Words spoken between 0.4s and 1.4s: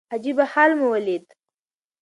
حال مو وليد.